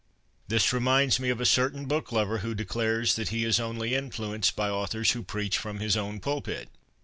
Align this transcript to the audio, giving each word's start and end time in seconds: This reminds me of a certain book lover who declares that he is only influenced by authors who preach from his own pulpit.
This 0.47 0.73
reminds 0.73 1.19
me 1.19 1.29
of 1.29 1.39
a 1.39 1.45
certain 1.45 1.85
book 1.85 2.11
lover 2.11 2.39
who 2.39 2.55
declares 2.55 3.15
that 3.17 3.29
he 3.29 3.45
is 3.45 3.59
only 3.59 3.93
influenced 3.93 4.55
by 4.55 4.67
authors 4.67 5.11
who 5.11 5.21
preach 5.21 5.59
from 5.59 5.79
his 5.79 5.95
own 5.95 6.19
pulpit. 6.19 6.69